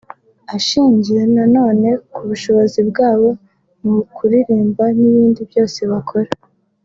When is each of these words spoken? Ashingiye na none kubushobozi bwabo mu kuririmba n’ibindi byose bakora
Ashingiye 0.55 1.21
na 1.35 1.45
none 1.55 1.87
kubushobozi 2.13 2.79
bwabo 2.89 3.29
mu 3.87 4.01
kuririmba 4.15 4.83
n’ibindi 4.97 5.41
byose 5.49 5.79
bakora 5.93 6.31